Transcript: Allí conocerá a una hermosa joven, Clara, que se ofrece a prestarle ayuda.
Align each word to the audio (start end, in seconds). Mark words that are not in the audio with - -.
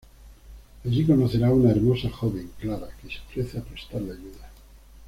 Allí 0.83 1.05
conocerá 1.05 1.49
a 1.49 1.53
una 1.53 1.69
hermosa 1.69 2.09
joven, 2.09 2.49
Clara, 2.59 2.87
que 3.03 3.07
se 3.11 3.19
ofrece 3.19 3.59
a 3.59 3.61
prestarle 3.63 4.13
ayuda. 4.13 4.49